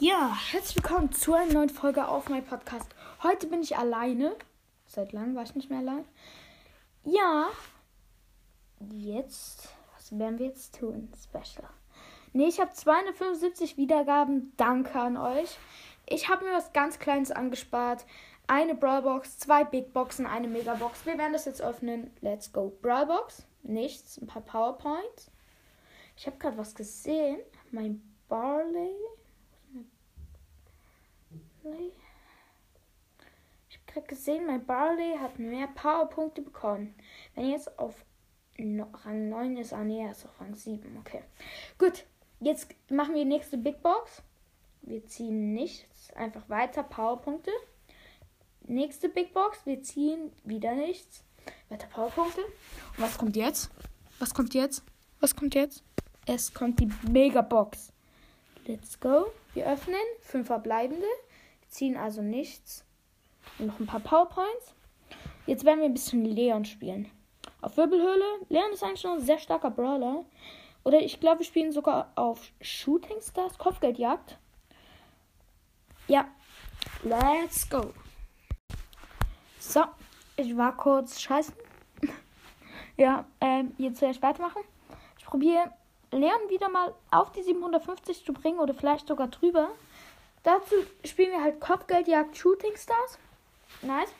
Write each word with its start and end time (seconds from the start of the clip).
Ja, 0.00 0.36
herzlich 0.50 0.82
willkommen 0.82 1.12
zu 1.12 1.34
einer 1.34 1.52
neuen 1.52 1.68
Folge 1.68 2.08
auf 2.08 2.28
meinem 2.28 2.44
Podcast. 2.44 2.90
Heute 3.22 3.46
bin 3.46 3.62
ich 3.62 3.78
alleine. 3.78 4.34
Seit 4.86 5.12
langem 5.12 5.36
war 5.36 5.44
ich 5.44 5.54
nicht 5.54 5.70
mehr 5.70 5.78
allein. 5.78 6.04
Ja, 7.04 7.46
jetzt, 8.92 9.68
was 9.94 10.18
werden 10.18 10.40
wir 10.40 10.46
jetzt 10.46 10.76
tun? 10.76 11.12
Special. 11.16 11.70
Ne, 12.32 12.48
ich 12.48 12.58
habe 12.58 12.72
275 12.72 13.76
Wiedergaben. 13.76 14.52
Danke 14.56 14.98
an 14.98 15.16
euch. 15.16 15.56
Ich 16.06 16.28
habe 16.28 16.44
mir 16.44 16.52
was 16.52 16.72
ganz 16.72 16.98
Kleines 16.98 17.30
angespart. 17.30 18.04
Eine 18.48 18.74
Brawlbox, 18.74 19.38
zwei 19.38 19.62
Big 19.62 19.92
Boxen, 19.92 20.26
eine 20.26 20.48
Megabox. 20.48 21.06
Wir 21.06 21.16
werden 21.18 21.34
das 21.34 21.44
jetzt 21.44 21.62
öffnen. 21.62 22.10
Let's 22.20 22.52
go. 22.52 22.76
Brawlbox, 22.82 23.46
nichts, 23.62 24.20
ein 24.20 24.26
paar 24.26 24.42
PowerPoints. 24.42 25.30
Ich 26.16 26.26
habe 26.26 26.36
gerade 26.38 26.58
was 26.58 26.74
gesehen. 26.74 27.38
Mein 27.70 28.02
Barley. 28.28 28.90
Ich 33.68 33.76
habe 33.78 33.86
gerade 33.86 34.06
gesehen, 34.06 34.46
mein 34.46 34.66
Barley 34.66 35.16
hat 35.18 35.38
mehr 35.38 35.66
Powerpunkte 35.68 36.42
bekommen. 36.42 36.94
Wenn 37.34 37.50
jetzt 37.50 37.78
auf 37.78 38.04
Rang 38.58 39.28
9 39.28 39.56
ist, 39.56 39.72
ah 39.72 39.82
nee, 39.82 40.02
er 40.02 40.10
ist 40.10 40.26
auf 40.26 40.40
Rang 40.40 40.54
7. 40.54 40.96
Okay. 40.98 41.22
Gut, 41.78 42.04
jetzt 42.40 42.68
machen 42.90 43.14
wir 43.14 43.22
die 43.22 43.28
nächste 43.28 43.56
Big 43.56 43.82
Box. 43.82 44.22
Wir 44.82 45.06
ziehen 45.06 45.54
nichts, 45.54 46.12
einfach 46.12 46.48
weiter 46.50 46.82
Powerpunkte. 46.82 47.50
Nächste 48.66 49.08
Big 49.08 49.32
Box, 49.32 49.64
wir 49.64 49.82
ziehen 49.82 50.32
wieder 50.44 50.74
nichts. 50.74 51.24
Weiter 51.70 51.86
Powerpunkte. 51.86 52.42
Und 52.42 52.98
was 52.98 53.16
kommt 53.16 53.36
jetzt? 53.36 53.70
Was 54.18 54.34
kommt 54.34 54.54
jetzt? 54.54 54.84
Was 55.20 55.34
kommt 55.34 55.54
jetzt? 55.54 55.82
Es 56.26 56.52
kommt 56.52 56.80
die 56.80 56.90
Mega 57.10 57.40
Box. 57.40 57.92
Let's 58.66 59.00
go. 59.00 59.32
Wir 59.54 59.66
öffnen. 59.66 59.96
Fünf 60.20 60.46
verbleibende 60.46 61.06
ziehen 61.74 61.96
also 61.96 62.22
nichts. 62.22 62.84
Und 63.58 63.66
noch 63.66 63.80
ein 63.80 63.86
paar 63.86 64.00
Powerpoints. 64.00 64.74
Jetzt 65.46 65.64
werden 65.64 65.80
wir 65.80 65.86
ein 65.86 65.94
bisschen 65.94 66.24
Leon 66.24 66.64
spielen. 66.64 67.10
Auf 67.60 67.76
Wirbelhöhle. 67.76 68.24
Leon 68.48 68.72
ist 68.72 68.82
eigentlich 68.82 69.04
noch 69.04 69.14
ein 69.14 69.20
sehr 69.20 69.38
starker 69.38 69.70
Brawler. 69.70 70.24
Oder 70.84 71.00
ich 71.00 71.20
glaube, 71.20 71.40
wir 71.40 71.46
spielen 71.46 71.72
sogar 71.72 72.12
auf 72.14 72.52
Shooting 72.60 73.20
Stars, 73.20 73.58
Kopfgeldjagd. 73.58 74.38
Ja, 76.06 76.28
let's 77.02 77.68
go. 77.68 77.92
So, 79.58 79.84
ich 80.36 80.56
war 80.56 80.76
kurz 80.76 81.20
scheißen. 81.20 81.54
ja, 82.96 83.24
ähm, 83.40 83.74
jetzt 83.78 83.98
zuerst 83.98 84.22
weitermachen. 84.22 84.62
Ich 85.18 85.24
probiere 85.24 85.72
Leon 86.10 86.50
wieder 86.50 86.68
mal 86.68 86.94
auf 87.10 87.32
die 87.32 87.42
750 87.42 88.24
zu 88.24 88.32
bringen 88.32 88.60
oder 88.60 88.74
vielleicht 88.74 89.08
sogar 89.08 89.28
drüber. 89.28 89.70
Dazu 90.44 90.74
spielen 91.04 91.32
wir 91.32 91.42
halt 91.42 91.58
Kopfgeldjagd 91.60 92.36
Shooting 92.36 92.76
Stars. 92.76 93.18
Nice. 93.82 94.10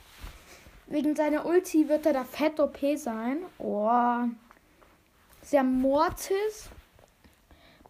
Wegen 0.86 1.14
seiner 1.14 1.46
Ulti 1.46 1.88
wird 1.88 2.06
er 2.06 2.14
da 2.14 2.24
fett 2.24 2.58
OP 2.58 2.78
sein. 2.96 3.44
Oh. 3.58 4.24
Sehr 5.42 5.62
Mortis, 5.62 6.70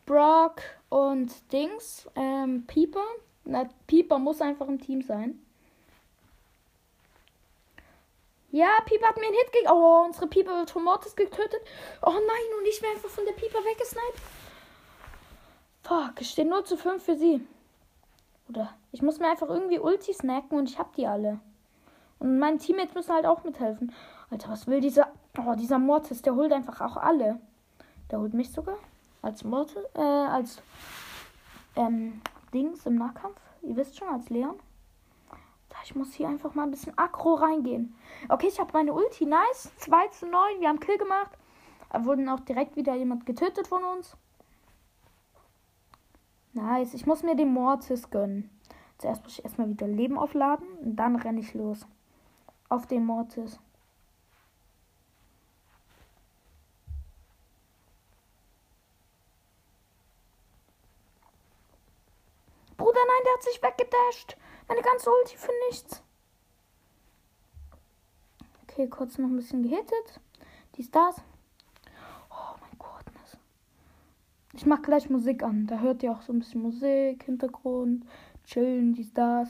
Brock 0.04 0.62
und 0.88 1.32
Dings. 1.52 2.08
Ähm, 2.16 2.66
Pieper. 2.66 3.04
Na, 3.44 3.68
Pieper 3.86 4.18
muss 4.18 4.40
einfach 4.40 4.66
im 4.66 4.80
Team 4.80 5.02
sein. 5.02 5.40
Ja, 8.50 8.80
Pieper 8.84 9.08
hat 9.08 9.16
mir 9.16 9.26
einen 9.26 9.34
Hit 9.34 9.52
gegeben. 9.52 9.72
Oh, 9.72 10.04
unsere 10.06 10.26
Pieper 10.26 10.56
wird 10.56 10.70
von 10.70 10.82
Mortis 10.84 11.14
getötet. 11.14 11.60
Oh 12.02 12.10
nein, 12.10 12.58
und 12.58 12.66
ich 12.66 12.82
werde 12.82 12.96
einfach 12.96 13.10
von 13.10 13.24
der 13.24 13.32
Pieper 13.32 13.58
weggesniped. 13.58 14.20
Fuck, 15.82 16.20
es 16.20 16.30
steht 16.30 16.48
0 16.48 16.64
zu 16.64 16.76
5 16.76 17.04
für 17.04 17.16
sie. 17.16 17.46
Oder 18.48 18.74
ich 18.92 19.02
muss 19.02 19.18
mir 19.18 19.28
einfach 19.30 19.48
irgendwie 19.48 19.78
Ulti 19.78 20.12
snacken 20.12 20.58
und 20.58 20.68
ich 20.68 20.78
hab 20.78 20.94
die 20.94 21.06
alle. 21.06 21.40
Und 22.18 22.38
meine 22.38 22.58
Teammates 22.58 22.94
müssen 22.94 23.14
halt 23.14 23.26
auch 23.26 23.44
mithelfen. 23.44 23.92
Alter, 24.30 24.50
was 24.50 24.66
will 24.66 24.80
dieser. 24.80 25.08
Oh, 25.38 25.54
dieser 25.54 25.78
Mortis, 25.78 26.22
der 26.22 26.34
holt 26.34 26.52
einfach 26.52 26.80
auch 26.80 26.96
alle. 26.96 27.40
Der 28.10 28.20
holt 28.20 28.34
mich 28.34 28.52
sogar. 28.52 28.76
Als 29.22 29.42
Mortis, 29.44 29.82
äh, 29.94 30.00
als 30.00 30.62
ähm, 31.76 32.20
Dings 32.52 32.86
im 32.86 32.96
Nahkampf. 32.96 33.40
Ihr 33.62 33.76
wisst 33.76 33.98
schon, 33.98 34.08
als 34.08 34.30
Leon. 34.30 34.56
Ich 35.84 35.94
muss 35.94 36.14
hier 36.14 36.28
einfach 36.28 36.54
mal 36.54 36.62
ein 36.62 36.70
bisschen 36.70 36.96
aggro 36.96 37.34
reingehen. 37.34 37.94
Okay, 38.30 38.46
ich 38.48 38.58
habe 38.58 38.70
meine 38.72 38.94
Ulti. 38.94 39.26
Nice. 39.26 39.70
2 39.76 40.08
zu 40.08 40.26
9. 40.26 40.60
Wir 40.60 40.68
haben 40.68 40.80
Kill 40.80 40.96
gemacht. 40.96 41.30
Da 41.90 42.04
wurden 42.06 42.28
auch 42.30 42.40
direkt 42.40 42.74
wieder 42.76 42.94
jemand 42.94 43.26
getötet 43.26 43.66
von 43.66 43.84
uns. 43.84 44.16
Nice. 46.54 46.94
Ich 46.94 47.04
muss 47.04 47.24
mir 47.24 47.34
den 47.34 47.52
Mortis 47.52 48.10
gönnen. 48.10 48.48
Zuerst 48.98 49.22
muss 49.24 49.38
ich 49.38 49.44
erstmal 49.44 49.68
wieder 49.68 49.88
Leben 49.88 50.16
aufladen 50.16 50.66
und 50.78 50.96
dann 50.96 51.16
renne 51.16 51.40
ich 51.40 51.52
los. 51.52 51.86
Auf 52.68 52.86
den 52.86 53.04
Mortis. 53.04 53.58
Bruder, 62.76 63.00
nein, 63.06 63.24
der 63.24 63.32
hat 63.34 63.42
sich 63.42 63.62
weggedasht. 63.62 64.36
Meine 64.68 64.82
ganze 64.82 65.10
Ulti 65.10 65.36
für 65.36 65.52
nichts. 65.68 66.02
Okay, 68.62 68.88
kurz 68.88 69.18
noch 69.18 69.28
ein 69.28 69.36
bisschen 69.36 69.62
gehittet. 69.62 70.20
Dies, 70.76 70.90
das. 70.90 71.16
Ich 74.56 74.66
mach 74.66 74.82
gleich 74.82 75.10
Musik 75.10 75.42
an. 75.42 75.66
Da 75.66 75.80
hört 75.80 76.02
ihr 76.02 76.12
auch 76.12 76.22
so 76.22 76.32
ein 76.32 76.38
bisschen 76.38 76.62
Musik, 76.62 77.24
Hintergrund, 77.24 78.04
chillen, 78.44 78.94
dies, 78.94 79.12
das. 79.12 79.48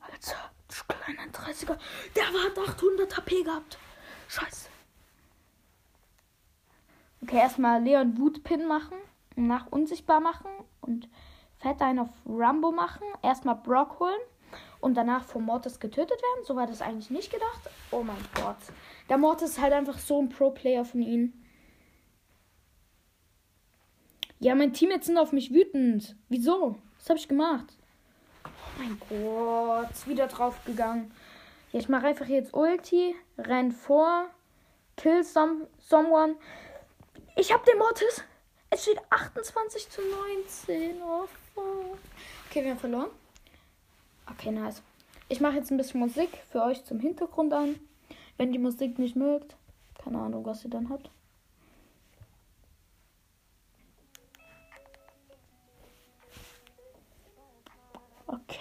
Alter, 0.00 0.50
du 0.68 0.94
kleiner 0.94 1.30
30er. 1.30 1.76
Der 2.16 2.24
hat 2.24 2.58
800 2.58 3.16
HP 3.16 3.42
gehabt. 3.42 3.78
Scheiße. 4.28 4.68
Okay, 7.22 7.36
erstmal 7.36 7.82
Leon 7.82 8.18
Wutpin 8.18 8.66
machen. 8.66 8.96
Nach 9.36 9.66
unsichtbar 9.70 10.20
machen. 10.20 10.48
Und 10.80 11.08
fett 11.58 11.82
einen 11.82 11.98
auf 11.98 12.10
Rumbo 12.26 12.72
machen. 12.72 13.06
Erstmal 13.22 13.56
Brock 13.56 14.00
holen. 14.00 14.20
Und 14.80 14.94
danach 14.94 15.24
vom 15.24 15.44
Mortis 15.44 15.80
getötet 15.80 16.20
werden. 16.20 16.44
So 16.44 16.56
war 16.56 16.66
das 16.66 16.80
eigentlich 16.80 17.10
nicht 17.10 17.30
gedacht. 17.30 17.60
Oh 17.90 18.02
mein 18.02 18.16
Gott. 18.34 18.56
Der 19.08 19.18
Mortis 19.18 19.50
ist 19.50 19.60
halt 19.60 19.72
einfach 19.72 19.98
so 19.98 20.20
ein 20.20 20.28
Pro-Player 20.30 20.84
von 20.84 21.02
ihnen. 21.02 21.43
Ja, 24.40 24.54
mein 24.54 24.72
Team 24.72 24.90
jetzt 24.90 25.06
sind 25.06 25.18
auf 25.18 25.32
mich 25.32 25.52
wütend. 25.52 26.16
Wieso? 26.28 26.76
Was 26.98 27.08
habe 27.08 27.18
ich 27.18 27.28
gemacht? 27.28 27.66
Oh 28.44 28.48
mein 28.78 28.98
Gott, 29.08 30.06
wieder 30.06 30.26
draufgegangen. 30.26 31.10
Ja, 31.72 31.80
ich 31.80 31.88
mache 31.88 32.06
einfach 32.06 32.26
jetzt 32.26 32.54
Ulti, 32.54 33.14
renn 33.38 33.72
vor, 33.72 34.26
kill 34.96 35.24
some, 35.24 35.66
someone. 35.78 36.36
Ich 37.36 37.52
habe 37.52 37.64
den 37.64 37.78
Mortis. 37.78 38.22
Es 38.70 38.82
steht 38.82 39.00
28 39.10 39.88
zu 39.88 40.00
19. 40.36 41.02
Oh, 41.02 41.26
fuck. 41.54 41.98
Okay, 42.48 42.64
wir 42.64 42.72
haben 42.72 42.78
verloren. 42.78 43.10
Okay, 44.30 44.50
nice. 44.50 44.82
Ich 45.28 45.40
mache 45.40 45.56
jetzt 45.56 45.70
ein 45.70 45.76
bisschen 45.76 46.00
Musik 46.00 46.30
für 46.50 46.62
euch 46.62 46.84
zum 46.84 46.98
Hintergrund 46.98 47.52
an. 47.52 47.78
Wenn 48.36 48.52
die 48.52 48.58
Musik 48.58 48.98
nicht 48.98 49.16
mögt, 49.16 49.56
keine 50.02 50.18
Ahnung, 50.18 50.44
was 50.44 50.64
ihr 50.64 50.70
dann 50.70 50.90
habt. 50.90 51.10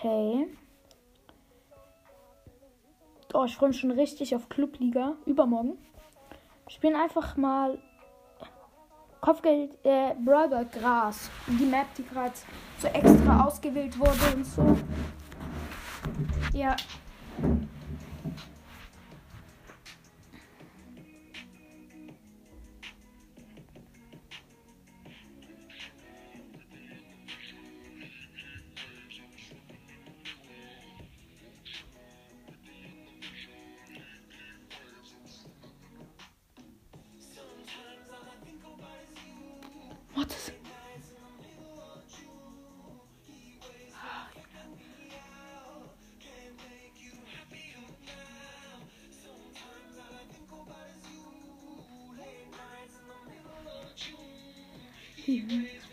Okay. 0.03 0.47
Oh, 3.33 3.45
ich 3.45 3.55
freue 3.55 3.69
mich 3.69 3.79
schon 3.79 3.91
richtig 3.91 4.35
auf 4.35 4.49
Clubliga. 4.49 5.13
Übermorgen. 5.25 5.77
Spielen 6.67 6.97
einfach 6.97 7.37
mal 7.37 7.79
Kopfgeld, 9.21 9.77
äh, 9.85 10.13
Brawler 10.25 10.65
Gras. 10.65 11.29
Die 11.47 11.65
Map, 11.65 11.87
die 11.97 12.03
gerade 12.03 12.33
so 12.79 12.87
extra 12.87 13.45
ausgewählt 13.45 13.97
wurde 13.97 14.35
und 14.35 14.45
so. 14.45 14.77
Ja. 16.53 16.75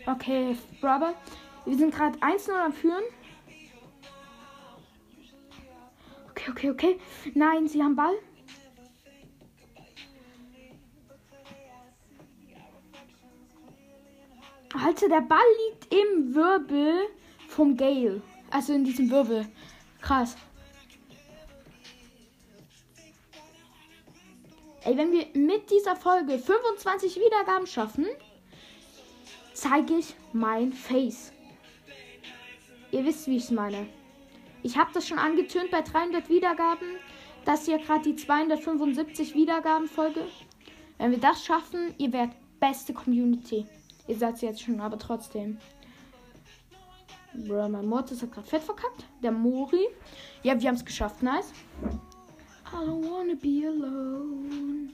Okay, 0.05 0.57
Brother. 0.79 1.13
Wir 1.65 1.77
sind 1.77 1.93
gerade 1.93 2.17
1-0 2.19 2.51
am 2.51 2.73
Führen. 2.73 3.03
Okay, 6.31 6.51
okay, 6.51 6.69
okay. 6.71 6.99
Nein, 7.33 7.67
sie 7.67 7.81
haben 7.81 7.95
Ball. 7.95 8.15
Alter, 14.73 15.09
der 15.09 15.21
Ball 15.21 15.39
liegt 15.69 15.93
im 15.93 16.33
Wirbel 16.33 17.07
vom 17.47 17.75
Gale. 17.75 18.21
Also 18.49 18.73
in 18.73 18.83
diesem 18.83 19.09
Wirbel. 19.11 19.47
Krass. 20.01 20.35
Ey, 24.83 24.97
wenn 24.97 25.11
wir 25.11 25.27
mit 25.35 25.69
dieser 25.69 25.95
Folge 25.95 26.39
25 26.39 27.17
Wiedergaben 27.17 27.67
schaffen, 27.67 28.07
zeige 29.61 29.97
ich 29.97 30.15
mein 30.33 30.73
Face. 30.73 31.31
Ihr 32.91 33.05
wisst, 33.05 33.27
wie 33.27 33.37
ich 33.37 33.43
es 33.43 33.51
meine. 33.51 33.85
Ich 34.63 34.75
habe 34.75 34.89
das 34.91 35.07
schon 35.07 35.19
angetönt 35.19 35.69
bei 35.69 35.81
300 35.81 36.29
Wiedergaben. 36.29 36.87
Das 37.45 37.65
hier 37.65 37.77
gerade 37.77 38.01
die 38.01 38.15
275 38.15 39.35
Wiedergaben 39.35 39.87
Folge. 39.87 40.25
Wenn 40.97 41.11
wir 41.11 41.19
das 41.19 41.45
schaffen, 41.45 41.93
ihr 41.99 42.11
werdet 42.11 42.35
beste 42.59 42.93
Community. 42.93 43.67
Ihr 44.07 44.15
seid 44.15 44.41
jetzt 44.41 44.63
schon, 44.63 44.81
aber 44.81 44.97
trotzdem. 44.97 45.59
Bro, 47.35 47.69
mein 47.69 47.85
Mortis 47.85 48.23
hat 48.23 48.31
gerade 48.31 48.47
fett 48.47 48.63
verkackt. 48.63 49.05
Der 49.21 49.31
Mori. 49.31 49.87
Ja, 50.41 50.59
wir 50.59 50.69
haben 50.69 50.75
es 50.75 50.85
geschafft. 50.85 51.21
Nice. 51.21 51.53
I 52.73 52.77
don't 52.83 53.07
wanna 53.07 53.35
be 53.35 53.67
alone. 53.67 54.89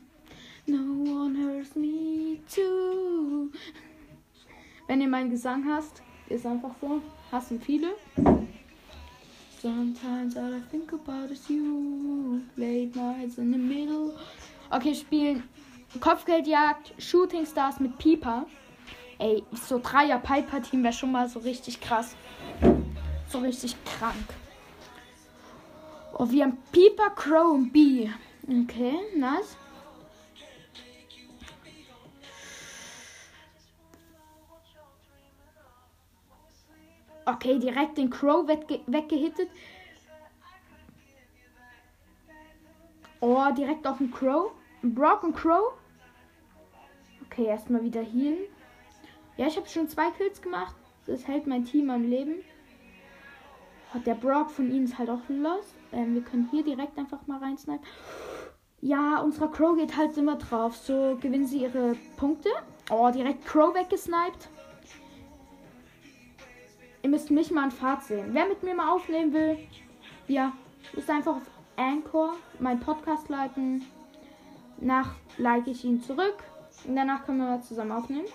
No 0.65 1.09
one 1.09 1.37
hurts 1.37 1.73
me 1.75 2.39
too. 2.53 3.49
Wenn 4.87 5.01
ihr 5.01 5.09
meinen 5.09 5.29
Gesang 5.29 5.65
hasst, 5.65 6.01
ist 6.29 6.45
einfach 6.45 6.71
so. 6.81 7.01
Hassen 7.31 7.59
viele. 7.59 7.89
Sometimes 9.61 10.37
all 10.37 10.53
I 10.53 10.61
think 10.71 10.93
about 10.93 11.31
is 11.31 11.49
you. 11.49 12.39
Late 12.55 12.97
nights 12.97 13.37
in 13.37 13.51
the 13.51 13.57
middle. 13.57 14.13
Okay, 14.69 14.95
spielen 14.95 15.43
Kopfgeldjagd, 15.99 16.93
Shooting 16.97 17.45
Stars 17.45 17.79
mit 17.79 17.97
Pieper. 17.97 18.45
Ey, 19.19 19.43
so 19.67 19.79
Dreier 19.79 20.19
Piper 20.19 20.61
Team 20.61 20.83
wäre 20.83 20.93
schon 20.93 21.11
mal 21.11 21.27
so 21.27 21.39
richtig 21.39 21.81
krass. 21.81 22.15
So 23.29 23.39
richtig 23.39 23.75
krank. 23.83 24.15
Oh, 26.17 26.29
wir 26.29 26.45
haben 26.45 26.57
Pieper, 26.71 27.09
Crow 27.09 27.53
und 27.53 27.73
B. 27.73 28.09
Okay, 28.47 28.95
nice. 29.17 29.57
Okay, 37.27 37.59
direkt 37.59 37.97
den 37.97 38.09
Crow 38.09 38.47
wegge 38.47 38.79
weggehittet. 38.87 39.49
Oh, 43.19 43.43
direkt 43.51 43.85
auf 43.85 43.97
den 43.97 44.11
Crow. 44.11 44.51
Brock 44.81 45.23
und 45.23 45.35
Crow. 45.35 45.73
Okay, 47.25 47.45
erstmal 47.45 47.83
wieder 47.83 48.01
healen. 48.01 48.47
Ja, 49.35 49.47
ich 49.47 49.57
habe 49.57 49.67
schon 49.67 49.89
zwei 49.89 50.09
Kills 50.11 50.41
gemacht. 50.41 50.73
Das 51.05 51.27
hält 51.27 51.47
mein 51.47 51.65
Team 51.65 51.89
am 51.89 52.09
Leben. 52.09 52.35
Hat 53.93 54.07
der 54.07 54.15
Brock 54.15 54.49
von 54.49 54.71
ihnen 54.71 54.85
ist 54.85 54.97
halt 54.97 55.09
auch 55.09 55.27
los. 55.27 55.75
Ähm, 55.91 56.13
wir 56.13 56.21
können 56.21 56.47
hier 56.49 56.63
direkt 56.63 56.97
einfach 56.97 57.27
mal 57.27 57.39
reinsnipen. 57.39 57.85
Ja, 58.79 59.19
unsere 59.19 59.51
Crow 59.51 59.75
geht 59.75 59.97
halt 59.97 60.15
immer 60.15 60.37
drauf. 60.37 60.77
So 60.77 61.17
gewinnen 61.19 61.45
sie 61.45 61.63
ihre 61.63 61.97
Punkte. 62.15 62.49
Oh, 62.89 63.11
direkt 63.11 63.45
Crow 63.45 63.75
weggesniped. 63.75 64.49
Ihr 67.07 67.11
müsst 67.11 67.31
mich 67.31 67.51
mal 67.51 67.63
an 67.63 67.71
Fahrt 67.71 68.03
sehen. 68.03 68.31
Wer 68.33 68.49
mit 68.49 68.63
mir 68.63 68.75
mal 68.75 68.91
aufnehmen 68.91 69.31
will, 69.31 69.57
ja, 70.27 70.51
ist 70.91 71.09
einfach 71.09 71.37
auf 71.37 71.41
Anchor 71.77 72.33
mein 72.59 72.81
Podcast 72.81 73.29
liken. 73.29 73.85
Nach 74.81 75.11
like 75.37 75.67
ich 75.67 75.85
ihn 75.85 76.01
zurück. 76.01 76.35
Und 76.85 76.97
danach 76.97 77.25
können 77.25 77.37
wir 77.37 77.61
zusammen 77.61 77.93
aufnehmen. 77.93 78.27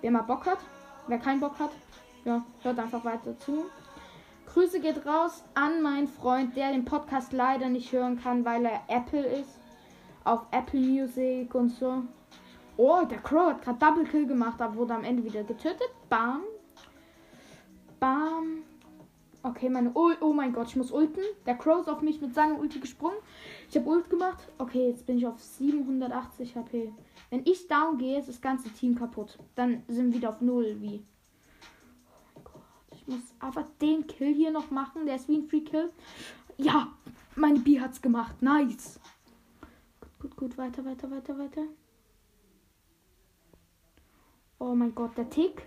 Wer 0.00 0.10
mal 0.10 0.22
Bock 0.22 0.46
hat. 0.46 0.56
Wer 1.06 1.18
keinen 1.18 1.38
Bock 1.38 1.58
hat, 1.58 1.72
ja, 2.24 2.42
hört 2.62 2.78
einfach 2.78 3.04
weiter 3.04 3.38
zu. 3.40 3.66
Grüße 4.46 4.80
geht 4.80 5.04
raus 5.04 5.44
an 5.52 5.82
meinen 5.82 6.08
Freund, 6.08 6.56
der 6.56 6.72
den 6.72 6.86
Podcast 6.86 7.34
leider 7.34 7.68
nicht 7.68 7.92
hören 7.92 8.18
kann, 8.18 8.46
weil 8.46 8.64
er 8.64 8.80
Apple 8.88 9.26
ist. 9.26 9.60
Auf 10.24 10.46
Apple 10.50 10.80
Music 10.80 11.54
und 11.54 11.68
so. 11.68 12.04
Oh, 12.78 13.02
der 13.04 13.18
Crow 13.18 13.50
hat 13.50 13.60
gerade 13.60 13.78
Double 13.78 14.04
Kill 14.04 14.26
gemacht, 14.26 14.62
aber 14.62 14.76
wurde 14.76 14.94
am 14.94 15.04
Ende 15.04 15.22
wieder 15.22 15.44
getötet. 15.44 15.90
Bam. 16.08 16.40
Bam. 17.98 18.62
Okay, 19.42 19.68
meine 19.68 19.92
Ult. 19.92 20.20
Oh 20.22 20.32
mein 20.32 20.52
Gott, 20.52 20.68
ich 20.68 20.76
muss 20.76 20.90
ulten. 20.90 21.22
Der 21.46 21.54
Crow 21.54 21.80
ist 21.80 21.88
auf 21.88 22.02
mich 22.02 22.20
mit 22.20 22.34
seiner 22.34 22.58
Ulti 22.58 22.80
gesprungen. 22.80 23.16
Ich 23.70 23.76
habe 23.76 23.88
Ult 23.88 24.10
gemacht. 24.10 24.48
Okay, 24.58 24.88
jetzt 24.88 25.06
bin 25.06 25.18
ich 25.18 25.26
auf 25.26 25.40
780 25.40 26.56
HP. 26.56 26.92
Wenn 27.30 27.46
ich 27.46 27.68
down 27.68 27.96
gehe, 27.98 28.18
ist 28.18 28.28
das 28.28 28.40
ganze 28.40 28.70
Team 28.70 28.96
kaputt. 28.96 29.38
Dann 29.54 29.82
sind 29.86 30.08
wir 30.08 30.14
wieder 30.14 30.30
auf 30.30 30.40
Null, 30.40 30.76
wie. 30.80 31.04
Oh 32.06 32.34
mein 32.34 32.44
Gott. 32.44 32.62
Ich 32.92 33.06
muss 33.06 33.34
aber 33.38 33.66
den 33.80 34.06
Kill 34.06 34.34
hier 34.34 34.50
noch 34.50 34.70
machen. 34.70 35.06
Der 35.06 35.14
ist 35.14 35.28
wie 35.28 35.36
ein 35.36 35.48
Free 35.48 35.60
Kill. 35.60 35.92
Ja, 36.56 36.88
meine 37.36 37.60
B 37.60 37.80
hat's 37.80 38.02
gemacht. 38.02 38.42
Nice. 38.42 38.98
Gut, 40.00 40.18
gut, 40.18 40.36
gut. 40.36 40.58
Weiter, 40.58 40.84
weiter, 40.84 41.08
weiter, 41.10 41.38
weiter. 41.38 41.62
Oh 44.58 44.74
mein 44.74 44.94
Gott, 44.94 45.16
der 45.16 45.28
Tick 45.28 45.66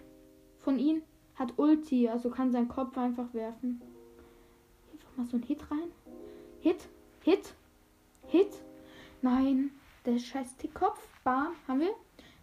von 0.58 0.80
ihm 0.80 1.04
hat 1.40 1.58
Ulti, 1.58 2.10
also 2.10 2.30
kann 2.30 2.52
seinen 2.52 2.68
Kopf 2.68 2.98
einfach 2.98 3.34
werfen. 3.34 3.82
Einfach 4.92 5.18
mal 5.18 5.26
so 5.26 5.38
ein 5.38 5.44
Hit 5.44 5.72
rein. 5.72 5.90
Hit, 6.60 6.90
Hit, 7.24 7.54
Hit. 8.28 8.62
Nein, 9.22 9.72
der 10.06 10.20
scheiß 10.20 10.58
Tickkopf. 10.58 11.00
Bam, 11.24 11.56
haben 11.68 11.80
wir. 11.80 11.96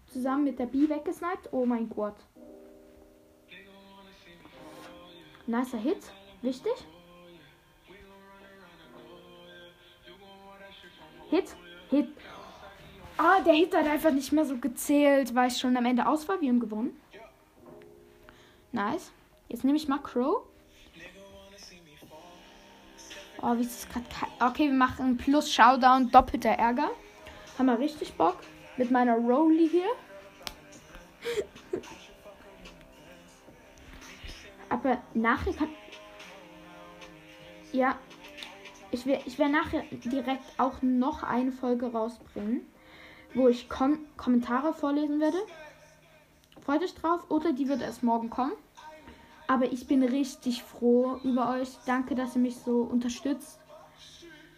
Zusammen 0.07 0.45
mit 0.45 0.59
der 0.59 0.67
B 0.67 0.89
weggesniped. 0.89 1.53
Oh 1.53 1.67
mein 1.67 1.89
Gott. 1.91 2.17
Nicer 5.47 5.79
Hit. 5.79 6.11
Wichtig. 6.43 6.73
Hit, 11.29 11.57
Hit. 11.91 12.09
Ah, 13.19 13.41
der 13.41 13.55
Hit 13.55 13.75
hat 13.75 13.87
einfach 13.87 14.13
nicht 14.13 14.33
mehr 14.33 14.45
so 14.45 14.57
gezählt, 14.59 15.35
weil 15.35 15.49
es 15.49 15.59
schon 15.59 15.77
am 15.77 15.85
Ende 15.85 16.07
aus 16.07 16.29
war. 16.29 16.41
Wir 16.41 16.49
haben 16.49 16.61
gewonnen. 16.61 17.01
Nice. 18.77 19.11
Jetzt 19.49 19.65
nehme 19.65 19.79
ich 19.79 19.89
mal 19.89 20.01
Crow. 20.01 20.43
Oh, 23.41 23.57
wie 23.57 23.63
ist 23.63 23.87
das 23.87 23.89
gerade? 23.89 24.05
Okay, 24.39 24.67
wir 24.67 24.77
machen 24.77 25.17
plus 25.17 25.51
Showdown, 25.51 26.11
doppelter 26.11 26.51
Ärger. 26.51 26.91
Haben 27.57 27.67
wir 27.67 27.79
richtig 27.79 28.13
Bock. 28.19 28.37
Mit 28.77 28.91
meiner 28.91 29.17
Rolli 29.17 29.67
hier. 29.67 29.89
Aber 34.69 34.99
nachher 35.15 35.55
kann. 35.55 35.71
Ja. 37.73 37.97
Ich 38.91 39.07
werde 39.07 39.23
ich 39.25 39.39
nachher 39.39 39.85
direkt 39.91 40.45
auch 40.59 40.83
noch 40.83 41.23
eine 41.23 41.51
Folge 41.51 41.91
rausbringen, 41.91 42.61
wo 43.33 43.49
ich 43.49 43.71
Kom 43.71 44.01
Kommentare 44.19 44.75
vorlesen 44.75 45.19
werde. 45.19 45.39
Freut 46.63 46.83
euch 46.83 46.95
drauf. 46.95 47.31
Oder 47.31 47.55
die 47.55 47.69
wird 47.69 47.81
erst 47.81 48.03
morgen 48.03 48.29
kommen. 48.29 48.53
Aber 49.49 49.71
ich 49.73 49.87
bin 49.87 50.03
richtig 50.03 50.63
froh 50.63 51.21
über 51.23 51.51
euch. 51.51 51.69
Danke, 51.87 52.15
dass 52.15 52.35
ihr 52.35 52.43
mich 52.43 52.57
so 52.57 52.81
unterstützt. 52.81 53.59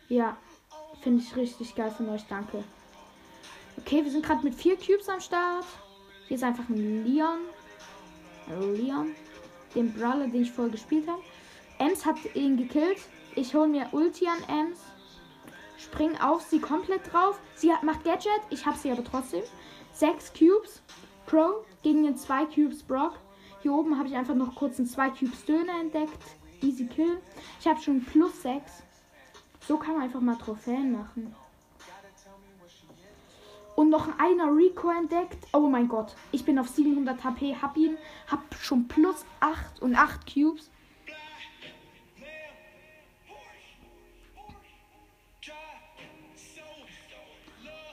Ja, 0.09 0.37
finde 1.03 1.23
ich 1.23 1.37
richtig 1.37 1.75
geil 1.75 1.91
von 1.91 2.09
euch. 2.09 2.25
Danke. 2.29 2.65
Okay, 3.79 4.03
wir 4.05 4.11
sind 4.11 4.25
gerade 4.25 4.43
mit 4.43 4.55
vier 4.55 4.77
Cubes 4.77 5.09
am 5.09 5.21
Start. 5.21 5.67
Hier 6.27 6.37
ist 6.37 6.43
einfach 6.43 6.69
ein 6.69 7.05
Leon. 7.05 7.41
Leon. 8.75 9.15
Den 9.75 9.93
Brawler, 9.93 10.27
den 10.29 10.43
ich 10.43 10.51
vorher 10.53 10.73
gespielt 10.73 11.07
habe. 11.07 11.23
Ems 11.79 12.07
hat 12.07 12.17
ihn 12.35 12.57
gekillt. 12.57 12.99
Ich 13.35 13.55
hole 13.55 13.69
mir 13.69 13.89
Ulti 13.93 14.27
an 14.27 14.43
Ems. 14.49 14.79
Spring 15.79 16.17
auf 16.21 16.43
sie 16.43 16.59
komplett 16.59 17.13
drauf. 17.13 17.39
Sie 17.55 17.73
hat, 17.73 17.83
macht 17.83 18.05
Gadget. 18.05 18.41
Ich 18.51 18.67
habe 18.67 18.77
sie 18.77 18.91
aber 18.91 19.05
trotzdem. 19.05 19.43
Sechs 19.93 20.33
Cubes. 20.33 20.83
Crow 21.27 21.65
gegen 21.83 22.03
den 22.05 22.17
zwei 22.17 22.47
Cubes 22.47 22.83
Brock. 22.83 23.13
Hier 23.69 23.77
oben 23.77 23.99
habe 23.99 24.09
ich 24.09 24.17
einfach 24.17 24.35
noch 24.35 24.55
kurz 24.55 24.79
einen 24.79 24.89
2 24.89 25.11
Cubes 25.11 25.45
Döner 25.45 25.79
entdeckt. 25.79 26.23
Easy 26.63 26.87
Kill. 26.87 27.21
Ich 27.61 27.67
habe 27.67 27.79
schon 27.79 28.03
plus 28.03 28.41
6. 28.41 28.83
So 29.61 29.77
kann 29.77 29.93
man 29.93 30.05
einfach 30.05 30.23
mal 30.23 30.37
Trophäen 30.37 30.93
machen. 30.93 31.37
Und 33.77 33.91
noch 33.91 34.19
einer 34.19 34.57
Rico 34.57 34.89
entdeckt. 34.89 35.47
Oh 35.53 35.69
mein 35.69 35.87
Gott. 35.87 36.17
Ich 36.33 36.47
bin 36.47 36.59
auf 36.59 36.69
700 36.69 37.23
HP. 37.23 37.57
Hab 37.61 37.77
ihn. 37.77 37.99
Hab 38.31 38.55
schon 38.55 38.89
plus 38.89 39.27
8 39.41 39.83
und 39.83 39.95
8 39.95 40.33
Cubes. 40.33 40.71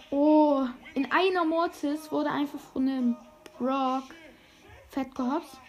Oh, 0.09 0.65
in 0.93 1.11
einer 1.11 1.43
Mortis 1.43 2.09
wurde 2.13 2.31
einfach 2.31 2.59
von 2.59 2.87
einem 2.87 3.17
Brock 3.59 4.05
fett 4.95 5.13
gehopst. 5.13 5.59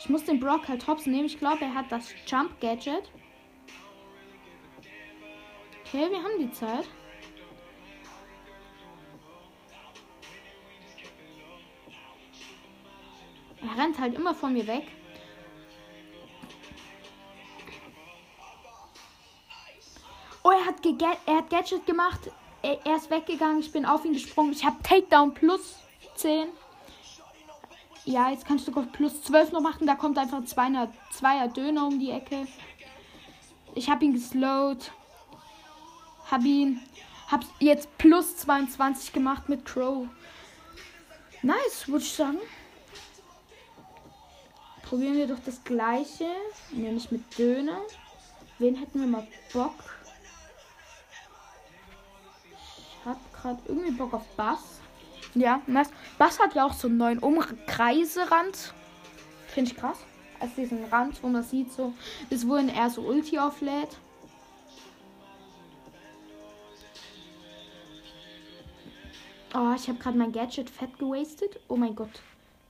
Ich 0.00 0.08
muss 0.08 0.24
den 0.24 0.40
Brock 0.40 0.68
halt 0.68 0.86
hops 0.86 1.06
nehmen. 1.06 1.26
Ich 1.26 1.38
glaube, 1.38 1.64
er 1.64 1.74
hat 1.74 1.90
das 1.90 2.12
Jump 2.26 2.60
Gadget. 2.60 3.10
Okay, 5.84 6.10
wir 6.10 6.22
haben 6.22 6.38
die 6.38 6.52
Zeit. 6.52 6.86
Er 13.62 13.82
rennt 13.82 13.98
halt 13.98 14.14
immer 14.14 14.34
von 14.34 14.52
mir 14.52 14.66
weg. 14.66 14.86
Oh, 20.42 20.50
er 20.50 20.66
hat, 20.66 20.76
er 21.26 21.36
hat 21.36 21.50
Gadget 21.50 21.86
gemacht. 21.86 22.30
Er, 22.62 22.78
er 22.84 22.96
ist 22.96 23.10
weggegangen. 23.10 23.60
Ich 23.60 23.72
bin 23.72 23.84
auf 23.84 24.04
ihn 24.04 24.12
gesprungen. 24.12 24.52
Ich 24.52 24.64
habe 24.64 24.82
Takedown 24.82 25.34
plus 25.34 25.78
10. 26.16 26.48
Ja, 28.08 28.30
jetzt 28.30 28.46
kannst 28.46 28.66
du 28.66 28.72
plus 28.72 29.22
12 29.24 29.52
noch 29.52 29.60
machen. 29.60 29.86
Da 29.86 29.94
kommt 29.94 30.16
einfach 30.16 30.38
ein 30.38 30.46
Zweier, 30.46 30.90
Zweier 31.12 31.46
Döner 31.46 31.86
um 31.86 32.00
die 32.00 32.10
Ecke. 32.10 32.46
Ich 33.74 33.90
habe 33.90 34.02
ihn 34.06 34.14
geslowt. 34.14 34.92
Hab 36.30 36.42
ihn. 36.42 36.80
Hab 37.30 37.44
jetzt 37.58 37.98
plus 37.98 38.38
22 38.38 39.12
gemacht 39.12 39.50
mit 39.50 39.66
Crow. 39.66 40.06
Nice, 41.42 41.86
würde 41.86 42.02
ich 42.02 42.14
sagen. 42.14 42.38
Probieren 44.84 45.18
wir 45.18 45.26
doch 45.26 45.44
das 45.44 45.62
gleiche. 45.62 46.30
Nämlich 46.70 47.10
mit 47.10 47.38
Döner. 47.38 47.82
Wen 48.58 48.76
hätten 48.76 49.00
wir 49.00 49.06
mal 49.06 49.28
Bock? 49.52 49.74
Ich 52.54 53.04
hab 53.04 53.18
gerade 53.34 53.60
irgendwie 53.66 53.90
Bock 53.90 54.14
auf 54.14 54.26
Bass. 54.34 54.80
Ja, 55.34 55.60
nice. 55.66 55.90
Bass 56.18 56.40
hat 56.40 56.54
ja 56.54 56.64
auch 56.64 56.72
so 56.72 56.88
einen 56.88 56.96
neuen 56.96 57.18
Umkreiserand. 57.18 58.74
Finde 59.46 59.70
ich 59.70 59.76
krass. 59.76 59.98
Also 60.40 60.54
diesen 60.56 60.84
Rand, 60.84 61.22
wo 61.22 61.28
man 61.28 61.42
sieht, 61.42 61.72
so, 61.72 61.92
bis 62.30 62.46
wohin 62.46 62.68
er 62.68 62.90
so 62.90 63.02
Ulti 63.02 63.38
auflädt. 63.38 63.96
Oh, 69.54 69.72
ich 69.74 69.88
habe 69.88 69.98
gerade 69.98 70.18
mein 70.18 70.32
Gadget 70.32 70.70
fett 70.70 70.98
gewastet. 70.98 71.58
Oh 71.68 71.76
mein 71.76 71.96
Gott. 71.96 72.22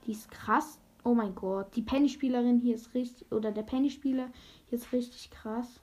Die 0.05 0.11
ist 0.11 0.31
krass. 0.31 0.79
Oh 1.03 1.13
mein 1.13 1.35
Gott. 1.35 1.75
Die 1.75 1.81
Penny-Spielerin 1.81 2.59
hier 2.59 2.75
ist 2.75 2.93
richtig. 2.93 3.31
Oder 3.31 3.51
der 3.51 3.63
Penny-Spieler 3.63 4.29
hier 4.69 4.77
ist 4.77 4.91
richtig 4.91 5.29
krass. 5.29 5.81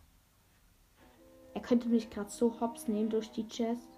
Er 1.54 1.60
könnte 1.60 1.88
mich 1.88 2.10
gerade 2.10 2.30
so 2.30 2.60
hops 2.60 2.88
nehmen 2.88 3.10
durch 3.10 3.30
die 3.30 3.46
Chest. 3.46 3.95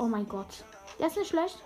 Oh 0.00 0.08
mein 0.08 0.26
Gott. 0.26 0.64
Der 0.98 1.08
ist 1.08 1.18
nicht 1.18 1.28
schlecht. 1.28 1.62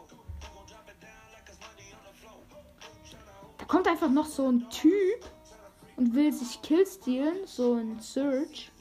Da 3.58 3.64
kommt 3.66 3.86
einfach 3.86 4.10
noch 4.10 4.26
so 4.26 4.48
ein 4.48 4.68
Typ 4.70 5.24
und 5.96 6.16
will 6.16 6.32
sich 6.32 6.60
Kills 6.60 6.96
stehlen. 6.96 7.46
So 7.46 7.74
ein 7.74 8.00
Search. 8.00 8.72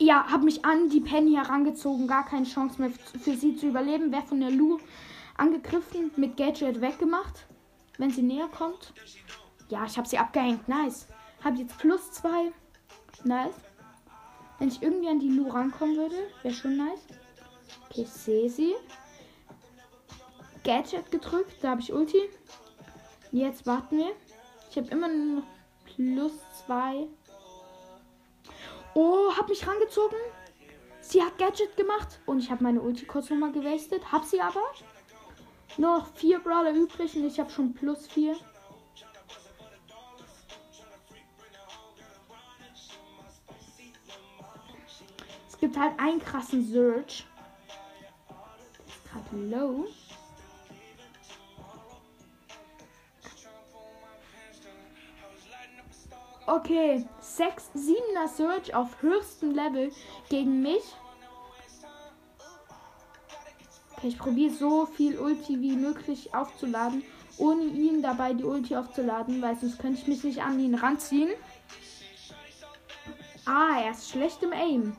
Ja, 0.00 0.26
hab 0.28 0.42
mich 0.42 0.64
an 0.64 0.88
die 0.88 1.00
Penny 1.00 1.34
herangezogen. 1.34 2.08
Gar 2.08 2.24
keine 2.24 2.44
Chance 2.44 2.82
mehr 2.82 2.90
für 2.90 3.36
sie 3.36 3.54
zu 3.54 3.68
überleben. 3.68 4.10
Wer 4.10 4.22
von 4.22 4.40
der 4.40 4.50
Lu 4.50 4.80
angegriffen, 5.36 6.10
mit 6.16 6.36
Gadget 6.36 6.80
weggemacht. 6.80 7.46
Wenn 7.98 8.10
sie 8.10 8.22
näher 8.22 8.48
kommt. 8.48 8.92
Ja, 9.68 9.84
ich 9.84 9.96
habe 9.96 10.08
sie 10.08 10.18
abgehängt. 10.18 10.66
Nice. 10.66 11.06
Hab 11.44 11.54
jetzt 11.54 11.78
plus 11.78 12.10
zwei. 12.10 12.50
Nice. 13.22 13.54
Wenn 14.62 14.68
ich 14.68 14.80
irgendwie 14.80 15.08
an 15.08 15.18
die 15.18 15.28
Lu 15.28 15.48
rankommen 15.48 15.96
würde, 15.96 16.14
wäre 16.44 16.54
schon 16.54 16.76
nice. 16.76 17.04
Okay, 17.90 18.04
sehe 18.04 18.48
sie. 18.48 18.76
Gadget 20.62 21.10
gedrückt, 21.10 21.56
da 21.60 21.70
habe 21.70 21.80
ich 21.80 21.92
Ulti. 21.92 22.30
Jetzt 23.32 23.66
warten 23.66 23.98
wir. 23.98 24.12
Ich 24.70 24.76
habe 24.76 24.86
immer 24.90 25.08
noch 25.08 25.42
plus 25.84 26.34
zwei. 26.64 27.08
Oh, 28.94 29.32
hab 29.36 29.48
mich 29.48 29.66
rangezogen. 29.66 30.18
Sie 31.00 31.20
hat 31.20 31.38
Gadget 31.38 31.76
gemacht 31.76 32.20
und 32.26 32.38
ich 32.38 32.48
habe 32.48 32.62
meine 32.62 32.82
Ulti 32.82 33.04
kurz 33.04 33.30
nochmal 33.30 33.50
gewastet. 33.50 34.12
Hab 34.12 34.24
sie 34.24 34.40
aber. 34.40 34.62
Noch 35.76 36.06
vier 36.14 36.38
Brawler 36.38 36.70
übrig 36.72 37.16
und 37.16 37.26
ich 37.26 37.40
habe 37.40 37.50
schon 37.50 37.74
plus 37.74 38.06
vier. 38.06 38.36
Gibt 45.62 45.78
halt 45.78 45.96
einen 46.00 46.18
krassen 46.18 46.68
Search. 46.68 47.24
Ist 48.84 49.04
gerade 49.04 49.36
low. 49.48 49.86
Okay, 56.46 57.06
6, 57.20 57.70
7er 57.76 58.26
Search 58.26 58.74
auf 58.74 59.00
höchstem 59.02 59.52
Level 59.52 59.92
gegen 60.28 60.62
mich. 60.62 60.82
Okay, 63.96 64.08
ich 64.08 64.18
probiere 64.18 64.52
so 64.52 64.86
viel 64.86 65.16
Ulti 65.16 65.60
wie 65.60 65.76
möglich 65.76 66.34
aufzuladen, 66.34 67.04
ohne 67.38 67.62
ihn 67.62 68.02
dabei 68.02 68.34
die 68.34 68.42
Ulti 68.42 68.74
aufzuladen, 68.74 69.40
weil 69.40 69.56
sonst 69.56 69.78
könnte 69.78 70.00
ich 70.00 70.08
mich 70.08 70.24
nicht 70.24 70.42
an 70.42 70.58
ihn 70.58 70.74
ranziehen. 70.74 71.30
Ah, 73.46 73.80
er 73.80 73.92
ist 73.92 74.10
schlecht 74.10 74.42
im 74.42 74.52
Aim. 74.52 74.96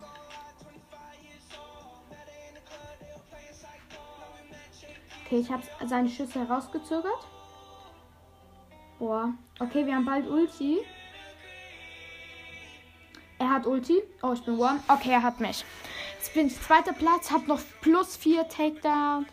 Okay, 5.34 5.42
ich 5.42 5.52
habe 5.52 5.64
seine 5.88 6.10
Schüsse 6.10 6.48
herausgezögert. 6.48 7.26
Boah. 9.00 9.34
Okay, 9.60 9.84
wir 9.84 9.96
haben 9.96 10.06
bald 10.06 10.30
Ulti. 10.30 10.82
Er 13.40 13.50
hat 13.50 13.66
Ulti. 13.66 14.04
Oh, 14.22 14.34
ich 14.34 14.44
bin 14.44 14.60
One. 14.60 14.80
Okay, 14.88 15.10
er 15.10 15.24
hat 15.24 15.40
mich. 15.40 15.66
Jetzt 16.20 16.36
bin 16.36 16.46
ich 16.46 16.62
zweiter 16.62 16.94
Platz. 16.94 17.32
Hab 17.32 17.48
noch 17.48 17.60
plus 17.82 18.16
4 18.16 18.48
Takedown. 18.48 19.26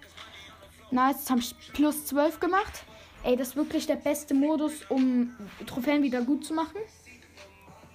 Nice, 0.90 1.16
jetzt 1.19 1.30
habe 1.30 1.40
ich 1.40 1.54
plus 1.75 2.07
12 2.07 2.40
gemacht. 2.40 2.85
Ey, 3.23 3.37
das 3.37 3.49
ist 3.49 3.57
wirklich 3.57 3.87
der 3.87 3.97
beste 3.97 4.33
Modus, 4.33 4.87
um 4.88 5.37
Trophäen 5.66 6.02
wieder 6.02 6.23
gut 6.23 6.47
zu 6.47 6.54
machen. 6.54 6.80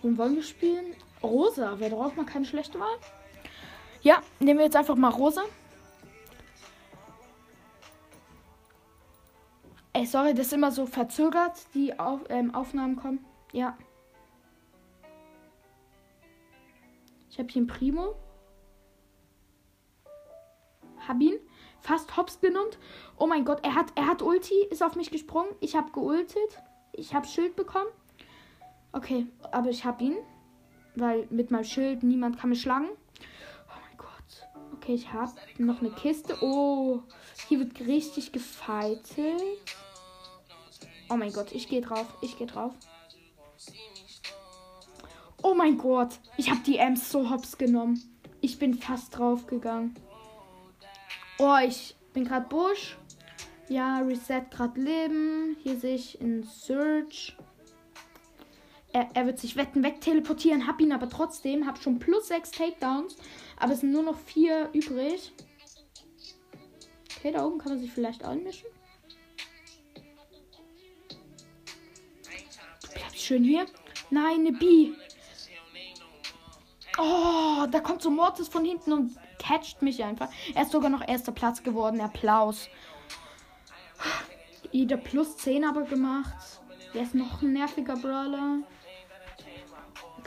Wen 0.03 0.15
wollen 0.15 0.35
wir 0.35 0.43
spielen? 0.43 0.93
Rosa. 1.23 1.79
Wäre 1.79 1.89
doch 1.89 2.05
auch 2.05 2.15
mal 2.15 2.27
keine 2.27 2.45
schlechte 2.45 2.79
Wahl. 2.79 2.99
Ja, 4.03 4.21
nehmen 4.39 4.59
wir 4.59 4.65
jetzt 4.65 4.75
einfach 4.75 4.95
mal 4.95 5.09
Rosa. 5.09 5.41
Ey, 9.95 10.05
sorry, 10.05 10.33
das 10.33 10.47
ist 10.47 10.53
immer 10.53 10.73
so 10.73 10.85
verzögert, 10.85 11.53
die 11.73 11.97
Auf 11.97 12.19
ähm, 12.27 12.53
Aufnahmen 12.53 12.97
kommen. 12.97 13.25
Ja. 13.53 13.77
Ich 17.29 17.39
habe 17.39 17.47
hier 17.47 17.61
einen 17.61 17.67
Primo. 17.67 18.13
Hab 21.07 21.21
ihn. 21.21 21.39
Fast 21.79 22.17
hops 22.17 22.41
genommen. 22.41 22.71
Oh 23.17 23.25
mein 23.25 23.45
Gott, 23.45 23.63
er 23.63 23.73
hat, 23.73 23.93
er 23.95 24.07
hat 24.07 24.21
Ulti, 24.21 24.65
ist 24.69 24.83
auf 24.83 24.97
mich 24.97 25.11
gesprungen. 25.11 25.55
Ich 25.61 25.77
habe 25.77 25.89
geultet. 25.93 26.61
Ich 26.91 27.15
habe 27.15 27.25
Schild 27.25 27.55
bekommen. 27.55 27.89
Okay, 28.91 29.27
aber 29.53 29.69
ich 29.69 29.85
habe 29.85 30.03
ihn. 30.03 30.17
Weil 30.95 31.25
mit 31.29 31.51
meinem 31.51 31.63
Schild 31.63 32.03
niemand 32.03 32.37
kann 32.37 32.49
mich 32.49 32.61
schlagen. 32.61 32.89
Oh 33.69 33.79
mein 33.87 33.97
Gott. 33.97 34.47
Okay, 34.73 34.95
ich 34.95 35.13
habe 35.13 35.31
noch 35.57 35.79
eine 35.79 35.91
Kiste. 35.91 36.35
Oh, 36.41 36.99
hier 37.47 37.59
wird 37.59 37.79
richtig 37.79 38.33
gefeitet. 38.33 39.41
Oh 41.09 41.15
mein 41.15 41.31
Gott, 41.31 41.51
ich 41.51 41.67
gehe 41.67 41.81
drauf. 41.81 42.07
Ich 42.21 42.37
gehe 42.37 42.47
drauf. 42.47 42.73
Oh 45.43 45.53
mein 45.53 45.77
Gott. 45.77 46.19
Ich 46.37 46.49
habe 46.49 46.61
die 46.61 46.77
Ems 46.77 47.11
so 47.11 47.29
hops 47.29 47.57
genommen. 47.57 48.01
Ich 48.41 48.57
bin 48.57 48.73
fast 48.73 49.17
drauf 49.17 49.45
gegangen. 49.45 49.95
Oh, 51.37 51.57
ich 51.63 51.95
bin 52.13 52.25
gerade 52.25 52.47
Busch. 52.47 52.97
Ja, 53.69 53.99
Reset 53.99 54.43
gerade 54.49 54.79
Leben. 54.79 55.57
Hier 55.61 55.79
sehe 55.79 55.95
ich 55.95 56.19
in 56.19 56.43
Search. 56.43 57.35
Er, 58.93 59.09
er, 59.13 59.25
wird 59.25 59.39
sich 59.39 59.55
wetten 59.55 59.83
weg 59.83 60.01
teleportieren. 60.01 60.67
Hab 60.67 60.79
ihn 60.79 60.93
aber 60.93 61.09
trotzdem. 61.09 61.67
Hab 61.67 61.77
schon 61.77 61.99
plus 61.99 62.29
6 62.29 62.51
Takedowns. 62.51 63.17
Aber 63.59 63.73
es 63.73 63.81
sind 63.81 63.91
nur 63.91 64.03
noch 64.03 64.17
4 64.17 64.69
übrig. 64.73 65.33
Okay, 67.17 67.31
da 67.31 67.45
oben 67.45 67.57
kann 67.57 67.73
man 67.73 67.81
sich 67.81 67.91
vielleicht 67.91 68.23
anmischen. 68.23 68.69
Schön 73.25 73.43
hier. 73.43 73.65
Nein, 74.09 74.41
eine 74.41 74.51
B. 74.51 74.91
Oh, 76.97 77.65
da 77.69 77.79
kommt 77.81 78.01
so 78.01 78.09
Mortis 78.09 78.47
von 78.47 78.63
hinten 78.63 78.93
und 78.93 79.17
catcht 79.39 79.81
mich 79.81 80.03
einfach. 80.03 80.29
Er 80.53 80.63
ist 80.63 80.71
sogar 80.71 80.89
noch 80.89 81.05
erster 81.05 81.31
Platz 81.31 81.61
geworden. 81.61 81.99
Applaus. 81.99 82.69
Jeder 84.71 84.97
plus 84.97 85.37
10 85.37 85.65
aber 85.65 85.83
gemacht. 85.83 86.61
Der 86.93 87.03
ist 87.03 87.15
noch 87.15 87.41
ein 87.41 87.53
nerviger 87.53 87.95
Brawler. 87.95 88.59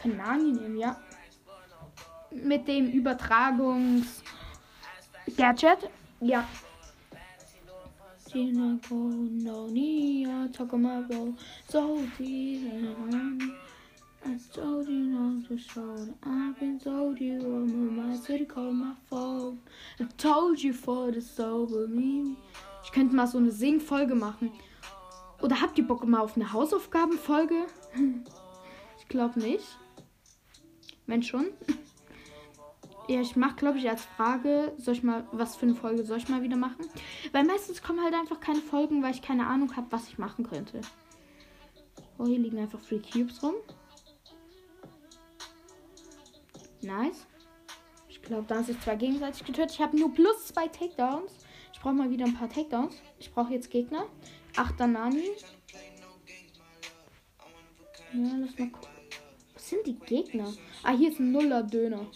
Wir 0.03 0.15
nehmen, 0.15 0.79
ja. 0.79 0.97
mit 2.31 2.69
dem 2.69 2.91
Übertragungs 8.35 9.45
Gadget. 11.73 12.23
Ja. 13.11 13.59
I 14.27 14.37
told 14.53 14.89
you 14.89 14.95
not 14.95 15.47
to 15.47 15.57
show 15.57 15.95
I've 16.25 16.59
been 16.59 16.79
told 16.79 17.21
you 17.21 17.39
on 17.41 17.97
my 17.97 18.17
city 18.17 18.45
called 18.45 18.75
my 18.75 18.95
phone. 19.09 19.59
I 20.01 20.07
told 20.17 20.61
you 20.61 20.73
for 20.73 21.13
the 21.13 21.21
sober 21.21 21.87
me. 21.87 22.37
Ich 22.85 22.93
könnte 22.93 23.15
mal 23.15 23.27
so 23.27 23.39
eine 23.39 23.53
Singfolge 23.53 24.15
machen. 24.15 24.51
Oder 25.41 25.61
habt 25.61 25.79
ihr 25.79 25.87
Bock 25.87 26.07
mal 26.07 26.21
auf 26.21 26.37
eine 26.37 26.53
Hausaufgabenfolge? 26.53 27.67
Ich 29.01 29.09
glaube 29.09 29.41
nicht. 29.41 29.65
Wenn 31.07 31.23
schon. 31.23 31.47
Ja, 33.09 33.23
ich 33.23 33.37
mache, 33.37 33.57
glaube 33.57 33.79
ich, 33.79 33.89
als 33.89 34.05
Frage, 34.05 34.75
soll 34.77 34.93
ich 34.93 35.03
mal, 35.03 35.27
was 35.33 35.57
für 35.57 35.65
eine 35.65 35.75
Folge 35.75 36.05
soll 36.05 36.19
ich 36.19 36.29
mal 36.29 36.43
wieder 36.43 36.57
machen? 36.57 36.87
Weil 37.33 37.45
meistens 37.45 37.83
kommen 37.83 38.05
halt 38.05 38.13
einfach 38.13 38.39
keine 38.39 38.61
Folgen, 38.61 39.03
weil 39.03 39.15
ich 39.15 39.23
keine 39.23 39.47
Ahnung 39.47 39.75
habe, 39.77 39.87
was 39.91 40.09
ich 40.09 40.19
machen 40.19 40.47
könnte. 40.47 40.83
Oh, 42.19 42.27
hier 42.27 42.39
liegen 42.39 42.59
einfach 42.59 42.81
Free 42.81 43.01
Cubes 43.01 43.43
rum. 43.43 43.55
Nice. 46.83 47.27
Ich 48.09 48.21
glaube, 48.21 48.45
da 48.47 48.61
ist 48.61 48.67
sich 48.67 48.81
zwei 48.81 48.97
gegenseitig 48.97 49.43
getötet. 49.43 49.71
Ich 49.73 49.81
habe 49.81 49.99
nur 49.99 50.13
plus 50.13 50.49
zwei 50.49 50.69
Takedowns. 50.69 51.33
Ich 51.73 51.81
brauche 51.81 51.95
mal 51.95 52.11
wieder 52.11 52.27
ein 52.27 52.35
paar 52.35 52.51
Takedowns. 52.51 52.97
Ich 53.19 53.33
brauche 53.33 53.55
jetzt 53.55 53.71
Gegner. 53.71 54.05
Achter 54.55 54.87
Nani. 54.87 55.31
Ja, 58.13 58.37
lass 58.39 58.59
mal 58.59 58.69
gucken. 58.69 58.91
Was 59.55 59.69
sind 59.71 59.87
die 59.87 59.99
Gegner? 59.99 60.53
Ah, 60.83 60.93
hier 60.93 61.11
ist 61.11 61.21
ein 61.21 61.33
Nuller-Döner. 61.33 62.07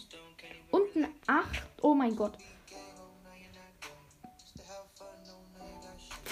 Und 1.27 1.29
ein 1.29 1.39
8. 1.39 1.63
Oh 1.81 1.93
mein 1.93 2.15
Gott. 2.15 2.37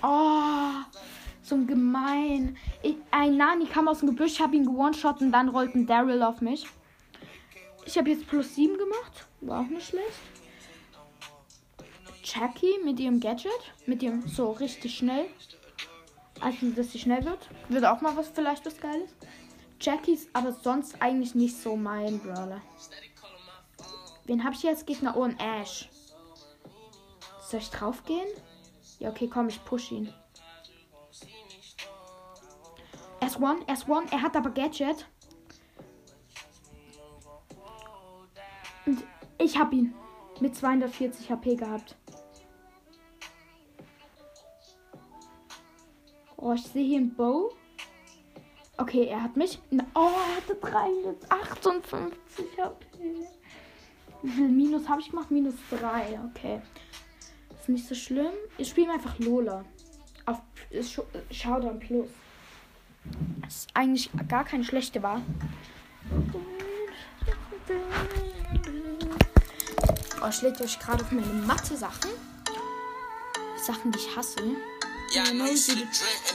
Oh, 0.04 0.72
so 1.44 1.56
ein 1.56 1.68
gemein. 1.68 2.58
Ich, 2.82 2.96
ein 3.12 3.38
Nani 3.38 3.66
kam 3.66 3.88
aus 3.88 4.00
dem 4.00 4.10
Gebüsch, 4.10 4.40
habe 4.40 4.56
ihn 4.56 4.66
gewone-shot 4.66 5.22
und 5.22 5.32
dann 5.32 5.50
rollt 5.50 5.76
ein 5.76 5.86
Daryl 5.86 6.24
auf 6.24 6.42
mich. 6.42 6.66
Ich 7.86 7.98
habe 7.98 8.10
jetzt 8.10 8.28
plus 8.28 8.56
7 8.56 8.78
gemacht. 8.78 9.28
War 9.42 9.62
auch 9.62 9.68
nicht 9.68 9.88
schlecht. 9.88 10.20
Jackie 12.24 12.80
mit 12.84 13.00
ihrem 13.00 13.20
Gadget. 13.20 13.52
Mit 13.86 14.02
ihrem 14.02 14.28
so 14.28 14.52
richtig 14.52 14.96
schnell. 14.96 15.26
Also, 16.40 16.72
dass 16.72 16.92
sie 16.92 17.00
schnell 17.00 17.24
wird. 17.26 17.50
Wird 17.70 17.86
auch 17.86 18.02
mal 18.02 18.16
was, 18.18 18.30
vielleicht 18.30 18.66
was 18.66 18.80
Geiles. 18.80 19.14
Jackie 19.80 20.14
ist 20.14 20.30
aber 20.34 20.52
sonst 20.52 21.02
eigentlich 21.02 21.36
nicht 21.36 21.56
so 21.56 21.76
mein 21.76 22.20
Brawler. 22.20 22.62
Wen 24.32 24.46
habe 24.46 24.56
ich 24.56 24.64
jetzt 24.64 24.88
Gegner? 24.88 25.18
Oh, 25.18 25.24
ein 25.24 25.38
Ash. 25.42 25.90
Soll 27.42 27.60
ich 27.60 27.70
drauf 27.70 28.06
gehen? 28.06 28.30
Ja, 28.98 29.10
okay, 29.10 29.28
komm, 29.28 29.50
ich 29.50 29.62
push 29.66 29.92
ihn. 29.92 30.14
S1, 33.20 33.66
S1, 33.68 34.10
er 34.10 34.22
hat 34.22 34.38
aber 34.38 34.52
Gadget. 34.52 35.06
Und 38.86 39.04
ich 39.38 39.60
habe 39.60 39.76
ihn 39.76 39.94
mit 40.40 40.56
240 40.56 41.30
HP 41.30 41.58
gehabt. 41.58 41.98
Oh, 46.38 46.54
ich 46.54 46.66
sehe 46.68 46.86
hier 46.86 47.00
einen 47.00 47.14
Bow. 47.14 47.54
Okay, 48.78 49.08
er 49.08 49.24
hat 49.24 49.36
mich. 49.36 49.60
Oh, 49.94 50.08
er 50.08 50.38
hatte 50.38 50.56
358 50.56 52.46
HP. 52.58 53.41
Wie 54.24 54.30
viel 54.30 54.50
Minus 54.50 54.88
habe 54.88 55.01
ich 55.01 55.10
gemacht? 55.10 55.32
Minus 55.32 55.56
3. 55.70 56.20
Okay. 56.30 56.62
Ist 57.60 57.70
nicht 57.70 57.88
so 57.88 57.96
schlimm. 57.96 58.32
Ich 58.58 58.70
spiele 58.70 58.92
einfach 58.92 59.18
Lola. 59.20 59.66
Auf 60.25 60.40
Showdown 61.31 61.79
Plus. 61.79 62.10
Das 63.42 63.55
ist 63.55 63.70
eigentlich 63.74 64.10
gar 64.27 64.44
keine 64.44 64.64
schlechte 64.64 65.01
Wahl. 65.01 65.22
Oh, 70.24 70.27
ich 70.29 70.42
lege 70.44 70.64
euch 70.64 70.79
gerade 70.79 71.03
auf 71.03 71.12
meine 71.12 71.25
Mathe-Sachen. 71.25 72.12
Sachen, 73.57 73.92
die 73.92 74.00
ich 74.00 74.16
hasse. 74.16 74.40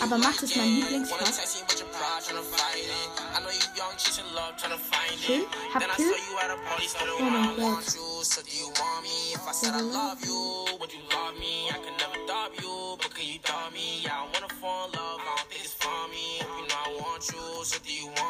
Aber 0.02 0.18
Mathe 0.18 0.44
ist 0.44 0.56
mein 0.56 0.68
Lieblingsfach. 0.68 1.32
Kill? 5.24 5.46
Hab 5.72 5.96
Kill? 5.96 6.14
Oh 7.18 7.22
mein 7.22 7.56
Gott. 7.56 7.84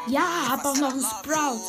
Ja, 0.08 0.48
hab 0.48 0.64
auch 0.64 0.76
noch 0.76 0.90
einen 0.90 1.04
Sprout. 1.04 1.60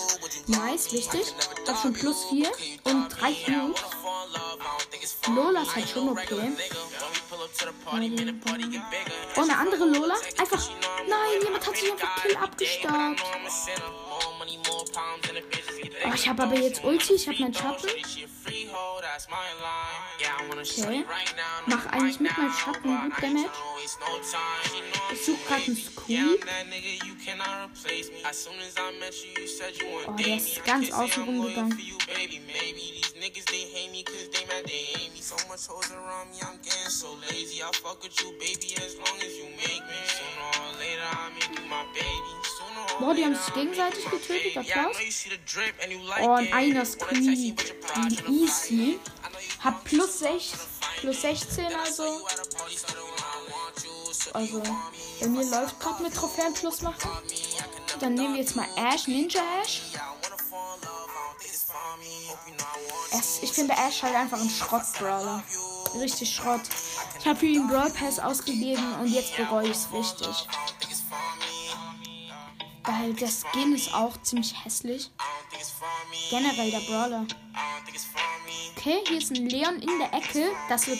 Nice, 0.48 0.92
wichtig. 0.92 1.34
Hab 1.68 1.82
schon 1.82 1.94
plus 1.94 2.26
4 2.30 2.52
und 2.84 3.10
3 3.10 3.34
Cubes. 3.34 3.82
Lola 5.28 5.62
ist 5.62 5.76
halt 5.76 5.90
schon 5.90 6.10
okay. 6.10 6.52
Oh, 9.36 9.42
eine 9.42 9.58
andere 9.58 9.86
Lola? 9.86 10.16
Einfach. 10.38 10.70
Hat 11.68 11.76
sich 11.76 11.92
einfach 11.92 12.16
Kill 12.24 12.38
abgestaubt. 12.38 13.24
Oh, 16.06 16.14
ich 16.14 16.30
habe 16.30 16.44
aber 16.44 16.56
jetzt 16.56 16.84
Ulti, 16.84 17.14
ich 17.14 17.28
habe 17.28 17.38
meinen 17.40 17.54
Schatten. 17.54 17.88
Okay. 20.50 21.06
Mach 21.66 21.86
eigentlich 21.88 22.20
mit 22.20 22.38
meinem 22.38 22.54
Schatten 22.54 23.02
gut 23.02 23.24
Damage. 23.24 23.50
Ich 25.12 25.26
suche 25.26 25.38
gerade 25.48 25.64
einen 25.64 25.78
Squeak. 25.78 26.48
Oh, 30.08 30.12
der 30.12 30.38
ist 30.38 30.66
ganz 30.66 30.92
außen 30.92 31.24
rumgegangen. 31.24 31.78
Boah, 43.00 43.14
die 43.14 43.26
haben 43.26 43.36
sich 43.36 43.54
gegenseitig 43.54 44.06
getötet, 44.10 44.58
Applaus. 44.58 44.98
Oh, 46.22 46.32
und 46.32 46.54
einer 46.54 46.86
Squeak. 46.86 47.76
Easy. 48.30 49.00
Hab 49.64 49.84
plus 49.84 50.20
6, 50.20 50.54
plus 51.02 51.22
16, 51.22 51.66
also. 51.76 52.26
Also, 54.34 54.64
bei 55.20 55.28
mir 55.28 55.46
läuft 55.46 55.80
gerade 55.80 56.04
mit 56.04 56.14
Trophäen 56.14 56.54
plus 56.54 56.82
machen. 56.82 57.10
Dann 58.00 58.14
nehmen 58.14 58.34
wir 58.34 58.42
jetzt 58.42 58.56
mal 58.56 58.68
Ash, 58.76 59.08
Ninja 59.08 59.42
Ash. 59.62 59.82
Es, 63.12 63.42
ich 63.42 63.52
finde 63.52 63.74
Ash 63.74 64.04
halt 64.04 64.16
einfach 64.16 64.40
ein 64.40 64.50
Schrott-Brawler. 64.50 65.44
Richtig 66.00 66.36
Schrott. 66.36 66.62
Ich 67.20 67.26
habe 67.26 67.40
für 67.40 67.46
ihn 67.46 67.68
Brawl 67.68 67.90
Pass 67.90 68.20
ausgegeben 68.20 68.96
und 69.02 69.08
jetzt 69.08 69.36
bereue 69.36 69.68
ich 69.68 69.78
es 69.78 69.88
richtig. 69.92 70.48
Weil 72.84 73.14
der 73.14 73.30
Skin 73.30 73.74
ist 73.76 73.94
auch 73.94 74.22
ziemlich 74.22 74.54
hässlich. 74.64 75.12
Generell 76.30 76.72
der 76.72 76.80
Brawler. 76.82 77.26
Okay, 78.88 79.04
hier 79.06 79.18
ist 79.18 79.32
ein 79.32 79.50
Leon 79.50 79.82
in 79.82 80.00
der 80.00 80.14
Ecke. 80.14 80.50
Das 80.70 80.88
wird. 80.88 81.00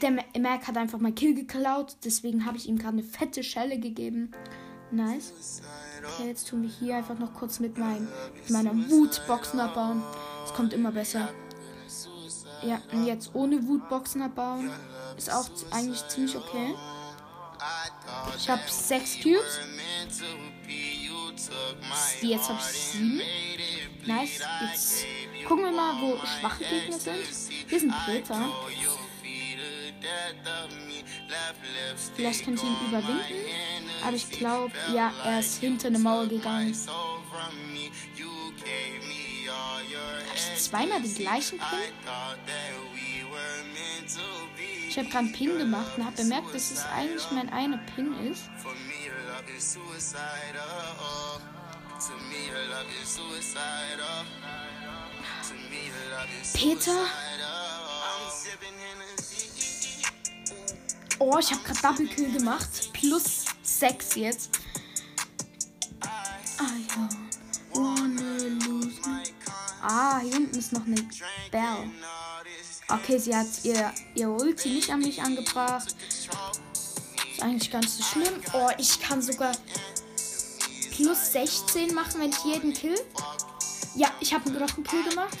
Der 0.00 0.10
Mac 0.40 0.66
hat 0.66 0.78
einfach 0.78 0.98
mal 0.98 1.12
Kill 1.12 1.34
geklaut. 1.34 1.96
Deswegen 2.02 2.46
habe 2.46 2.56
ich 2.56 2.66
ihm 2.66 2.78
gerade 2.78 2.94
eine 2.94 3.02
fette 3.02 3.42
Schelle 3.42 3.78
gegeben. 3.78 4.30
Nice. 4.90 5.60
Okay, 6.02 6.28
jetzt 6.28 6.48
tun 6.48 6.62
wir 6.62 6.70
hier 6.70 6.96
einfach 6.96 7.18
noch 7.18 7.34
kurz 7.34 7.60
mit, 7.60 7.76
mein, 7.76 8.08
mit 8.34 8.48
meiner 8.48 8.74
Wutboxen 8.90 9.60
abbauen. 9.60 10.02
Es 10.46 10.54
kommt 10.54 10.72
immer 10.72 10.90
besser. 10.90 11.28
Ja, 12.62 12.80
und 12.90 13.04
jetzt 13.04 13.34
ohne 13.34 13.68
Wutboxen 13.68 14.22
abbauen. 14.22 14.70
Ist 15.18 15.30
auch 15.30 15.46
eigentlich 15.70 16.08
ziemlich 16.08 16.36
okay. 16.36 16.74
Ich 18.38 18.48
habe 18.48 18.62
sechs 18.66 19.20
Cubes. 19.20 19.58
Jetzt 22.22 22.48
habe 22.48 22.58
ich 22.62 22.78
sieben. 22.78 23.20
Nice. 24.06 24.40
Jetzt 24.62 25.04
gucken 25.48 25.64
wir 25.64 25.72
mal, 25.72 25.94
wo 26.00 26.18
schwache 26.26 26.62
Gegner 26.62 26.98
sind. 26.98 27.16
Hier 27.68 27.80
sind 27.80 27.94
Peter. 28.04 28.46
Vielleicht 32.14 32.44
kann 32.44 32.54
ich 32.54 32.62
ihn 32.62 32.76
überwinden. 32.88 33.22
Aber 34.04 34.16
ich 34.16 34.30
glaube, 34.30 34.72
ja, 34.94 35.10
er 35.24 35.40
ist 35.40 35.60
hinter 35.60 35.88
eine 35.88 35.98
Mauer 35.98 36.26
gegangen. 36.26 36.74
Habe 40.18 40.36
ich 40.36 40.62
zweimal 40.62 41.00
den 41.00 41.14
gleichen 41.14 41.58
Pin? 41.58 41.78
Ich 44.88 44.98
habe 44.98 45.08
gerade 45.08 45.18
einen 45.18 45.32
Pin 45.32 45.58
gemacht 45.58 45.92
und 45.96 46.04
habe 46.04 46.16
bemerkt, 46.16 46.54
dass 46.54 46.70
es 46.70 46.84
eigentlich 46.86 47.30
mein 47.30 47.48
einer 47.50 47.78
Pin 47.78 48.12
ist. 48.30 48.44
Peter. 56.54 57.06
Oh, 61.18 61.36
ich 61.38 61.50
habe 61.52 61.62
gerade 61.62 61.80
Double 61.82 62.06
Kill 62.06 62.32
gemacht. 62.32 62.90
Plus 62.92 63.44
6 63.62 64.14
jetzt. 64.16 64.50
My... 66.60 66.86
Ah, 69.80 70.18
hier 70.20 70.36
unten 70.36 70.58
ist 70.58 70.72
noch 70.72 70.84
eine 70.84 70.96
Bell. 71.50 71.90
Okay, 72.88 73.18
sie 73.18 73.34
hat 73.34 73.46
ihr, 73.62 73.92
ihr 74.14 74.28
Ulti 74.28 74.70
nicht 74.70 74.90
an 74.90 75.00
mich 75.00 75.22
angebracht. 75.22 75.94
Ist 76.08 77.42
eigentlich 77.42 77.70
ganz 77.70 77.96
so 77.98 78.02
schlimm. 78.02 78.40
Oh, 78.52 78.70
ich 78.78 79.00
kann 79.00 79.22
sogar 79.22 79.52
plus 80.96 81.32
16 81.32 81.94
machen, 81.94 82.20
wenn 82.20 82.30
ich 82.30 82.44
jeden 82.44 82.72
kill. 82.72 82.98
Ja, 83.94 84.10
ich 84.20 84.32
habe 84.32 84.50
noch 84.50 84.76
einen 84.76 84.84
Kill 84.84 85.02
gemacht. 85.04 85.36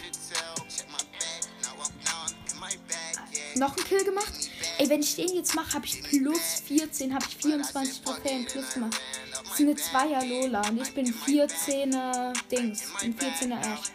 Noch 3.54 3.76
einen 3.76 3.86
Kill 3.86 4.04
gemacht. 4.04 4.32
Ey, 4.78 4.88
wenn 4.88 5.00
ich 5.00 5.16
den 5.16 5.34
jetzt 5.34 5.54
mache, 5.54 5.74
habe 5.74 5.86
ich 5.86 6.02
plus 6.02 6.62
14, 6.66 7.14
habe 7.14 7.24
ich 7.28 7.36
24 7.36 8.02
Trophäen 8.02 8.46
plus 8.46 8.74
gemacht. 8.74 9.00
Das 9.32 9.52
ist 9.52 9.60
eine 9.60 9.76
Zweier 9.76 10.24
Lola 10.24 10.60
und 10.68 10.80
ich 10.80 10.94
bin 10.94 11.12
14er 11.12 12.32
Dings. 12.50 12.84
Ein 13.02 13.14
14er 13.14 13.60
Ash. 13.60 13.92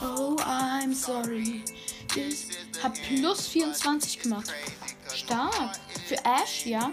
Oh, 0.00 0.36
I'm 0.36 0.94
sorry. 0.94 1.62
Ich 2.14 2.46
hab 2.82 2.94
plus 2.94 3.48
24 3.48 4.20
gemacht. 4.20 4.52
Stark. 5.12 5.78
Für 6.06 6.16
Ash, 6.24 6.66
ja. 6.66 6.92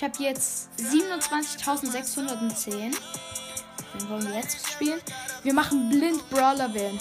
Ich 0.00 0.04
habe 0.04 0.22
jetzt 0.22 0.70
27.610. 0.78 2.70
Den 2.70 4.08
wollen 4.08 4.26
wir 4.26 4.34
jetzt 4.34 4.66
spielen. 4.66 4.98
Wir 5.42 5.52
machen 5.52 5.90
blind 5.90 6.26
Brawler 6.30 6.72
wählen. 6.72 6.98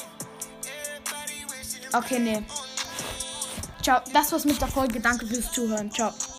Okay, 1.93 2.19
nee. 2.19 2.43
Ciao. 3.81 4.01
Das 4.12 4.33
war's 4.33 4.43
mit 4.43 4.59
der 4.59 4.67
Folge. 4.67 4.99
Danke 4.99 5.25
fürs 5.25 5.49
Zuhören. 5.49 5.89
Ciao. 5.89 6.13